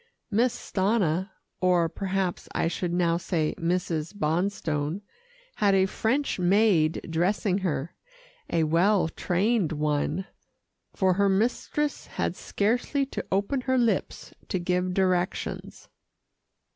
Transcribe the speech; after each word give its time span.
Miss 0.31 0.51
Stanna, 0.55 1.29
or 1.59 1.87
perhaps 1.87 2.49
I 2.55 2.67
should 2.67 2.91
now 2.91 3.17
say 3.17 3.53
Mrs. 3.59 4.15
Bonstone, 4.15 5.01
had 5.57 5.75
a 5.75 5.85
French 5.85 6.39
maid 6.39 7.05
dressing 7.07 7.59
her 7.59 7.93
a 8.49 8.63
well 8.63 9.09
trained 9.09 9.71
one, 9.73 10.25
for 10.95 11.13
her 11.13 11.29
mistress 11.29 12.07
had 12.07 12.35
scarcely 12.35 13.05
to 13.05 13.23
open 13.31 13.61
her 13.61 13.77
lips 13.77 14.33
to 14.47 14.57
give 14.57 14.95
directions. 14.95 15.87